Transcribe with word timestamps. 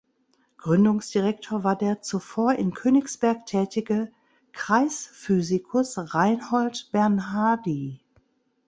Gründungsdirektor 0.57 1.63
war 1.63 1.75
der 1.75 2.01
zuvor 2.01 2.53
in 2.53 2.73
Königsberg 2.73 3.45
tätige 3.45 4.11
Kreisphysikus 4.51 5.95
Reinhold 6.15 6.89
Bernhardi. 6.91 7.99